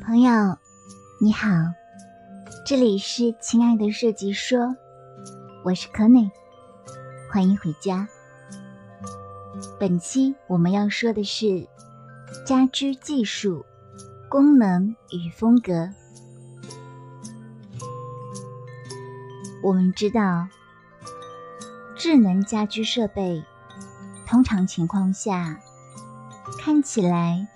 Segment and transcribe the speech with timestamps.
[0.00, 0.56] 朋友，
[1.20, 1.48] 你好，
[2.64, 4.74] 这里是亲爱的设计说，
[5.62, 6.30] 我是可内，
[7.30, 8.08] 欢迎回家。
[9.78, 11.68] 本期我们要说的是
[12.46, 13.64] 家居技术、
[14.28, 15.90] 功能与风格。
[19.62, 20.48] 我们知道，
[21.94, 23.44] 智能家居设备
[24.26, 25.60] 通常情况下
[26.58, 27.46] 看起来。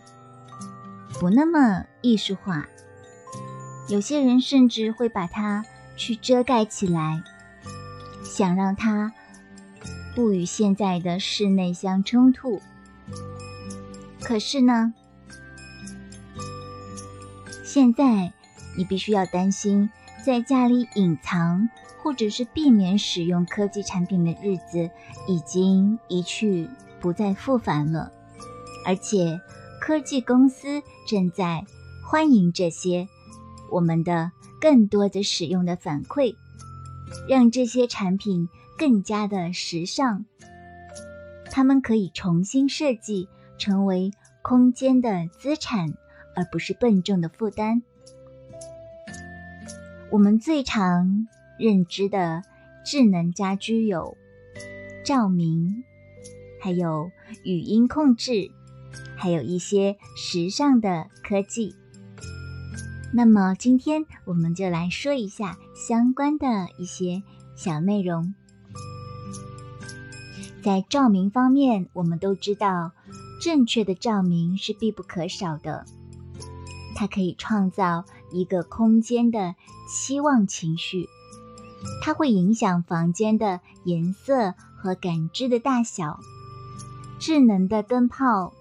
[1.20, 2.68] 不那么艺术化，
[3.88, 5.64] 有些人甚至会把它
[5.96, 7.22] 去遮盖起来，
[8.24, 9.12] 想让它
[10.14, 12.60] 不与现在的室内相冲突。
[14.20, 14.92] 可是呢，
[17.64, 18.33] 现在
[18.77, 19.88] 你必须要担心，
[20.27, 21.70] 在家里隐藏
[22.02, 24.91] 或者是避免使用科技产品的日子
[25.28, 26.69] 已经一去
[27.00, 28.12] 不再复返了，
[28.84, 29.41] 而且。
[29.87, 31.62] 科技公司正在
[32.02, 33.06] 欢迎这些
[33.70, 36.34] 我们的更多的使用的反馈，
[37.28, 40.25] 让这些产品更加的时尚。
[41.50, 45.92] 他们可以重新设计，成为空间的资产，
[46.34, 47.83] 而不是笨重的负担。
[50.11, 52.42] 我们最常认知的
[52.86, 54.17] 智能家居有
[55.05, 55.84] 照明，
[56.58, 57.11] 还有
[57.45, 58.51] 语音控制。
[59.17, 61.75] 还有一些时尚的科技。
[63.12, 67.23] 那么今天我们就来说一下相关的一些
[67.55, 68.34] 小内容。
[70.62, 72.92] 在照明方面，我们都知道，
[73.41, 75.84] 正确的照明是必不可少的。
[76.97, 79.55] 它可以创造一个空间的
[79.89, 81.06] 期望情绪，
[82.03, 86.19] 它会影响房间的颜色和感知的大小。
[87.20, 88.53] 智能的灯泡。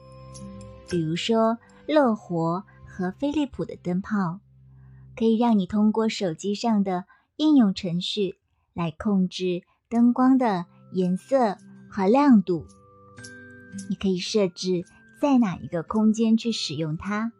[0.94, 4.41] 比如说，乐活和飞利浦的灯泡，
[5.16, 7.05] 可以让你通过手机上的
[7.38, 8.35] 应用程序
[8.75, 11.57] 来控制灯光的颜色
[11.90, 12.68] 和亮度。
[13.90, 14.85] 你可以设置
[15.19, 17.31] 在哪一个空间去使用它，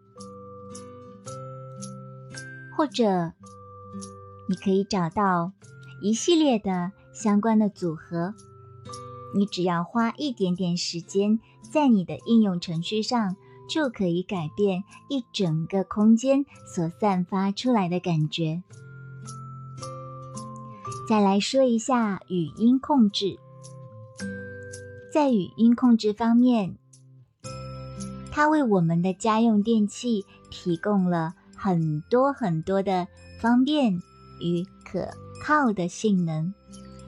[2.76, 3.34] 或者
[4.50, 5.54] 你可以找到
[6.02, 8.34] 一系列的相关的组合。
[9.36, 11.40] 你只要花一点点时间，
[11.72, 13.36] 在你的应用程序上。
[13.70, 18.62] 就可以改变一整个空间所散发出来的感觉。
[21.10, 23.38] 再来说一下语音控制，
[25.14, 26.78] 在语音控制方面，
[28.32, 33.08] 它为我们的家用电器提供了很多很多的
[33.42, 33.94] 方便
[34.40, 35.10] 与可
[35.44, 36.54] 靠的性能，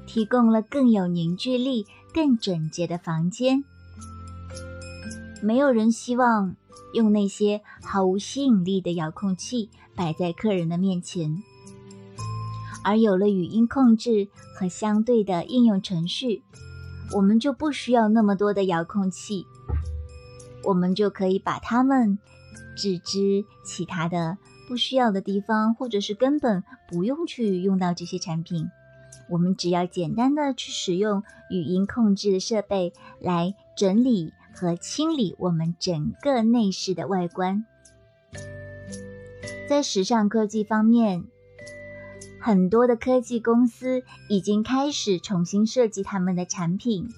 [0.06, 3.64] 提供了更有凝聚力、更整洁的房间。
[5.42, 6.56] 没有人希望
[6.94, 11.44] 用那些毫无吸引力的遥控器摆在客人的面前，
[12.84, 16.44] 而有了语音控制和相对的应用程序，
[17.14, 19.46] 我们就不需要那么多的遥控器，
[20.64, 22.18] 我们就可以把它们
[22.76, 28.68] 置之其他的不需要的地方，或者是根本不用去用到这些产品。
[29.30, 34.34] 我们只要简单的去使用语音控制的设备来整理。
[34.56, 37.66] 和清理我们整个内饰的外观。
[39.68, 41.26] 在时尚科技方面，
[42.40, 47.10] 很多的科技公司已经开始重新设计他们的产品，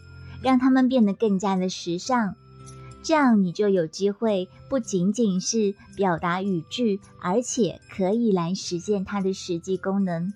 [0.42, 2.36] 让他们变得更加的时尚。
[3.04, 10.34] 这样你就有机会不仅仅是表达语句，而且可以来实现它的实际功能。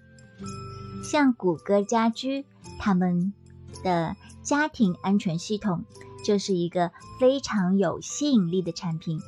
[1.03, 2.45] 像谷歌家居，
[2.77, 3.33] 他们
[3.83, 5.83] 的家庭安全系统。
[6.23, 9.19] 就是一个非常有吸引力的产品。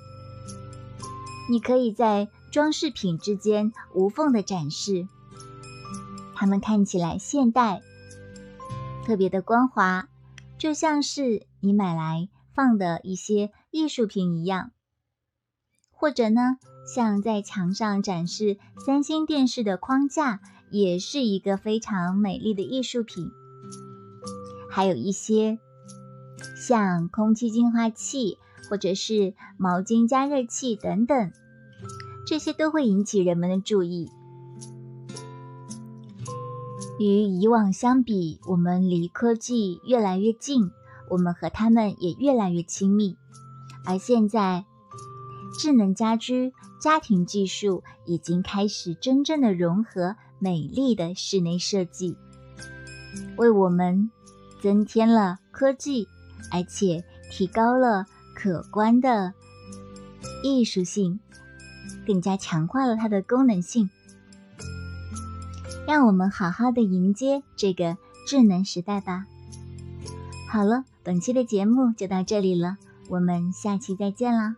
[1.49, 5.07] 你可以在装饰品之间无缝的展示，
[6.35, 7.81] 它们看起来现代，
[9.05, 10.07] 特别的光滑，
[10.57, 14.71] 就像是你买来放的一些艺术品一样。
[15.91, 16.57] 或者呢，
[16.93, 20.39] 像在墙上展示三星电视的框架，
[20.71, 23.29] 也是一个非常美丽的艺术品。
[24.69, 25.59] 还有一些。
[26.55, 28.37] 像空气净化器
[28.69, 31.31] 或者是毛巾加热器等等，
[32.25, 34.09] 这些都会引起人们的注意。
[36.99, 40.71] 与以往相比，我们离科技越来越近，
[41.09, 43.17] 我们和他们也越来越亲密。
[43.85, 44.63] 而现在，
[45.59, 52.15] 智能家居、家庭技术已经开始真正的融合美丽的室内设计，
[53.37, 54.11] 为我们
[54.61, 56.07] 增添了科技。
[56.51, 58.05] 而且提高了
[58.35, 59.33] 可观的
[60.43, 61.19] 艺术性，
[62.05, 63.89] 更加强化了它的功能性。
[65.85, 69.25] 让我们好好的迎接这个智能时代吧。
[70.49, 72.77] 好了，本期的节目就到这里了，
[73.09, 74.55] 我们下期再见啦。